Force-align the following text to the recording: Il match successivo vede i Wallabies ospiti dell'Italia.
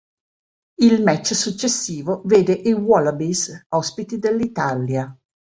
Il 0.79 1.03
match 1.03 1.35
successivo 1.35 2.23
vede 2.25 2.53
i 2.53 2.73
Wallabies 2.73 3.67
ospiti 3.69 4.17
dell'Italia. 4.17 5.15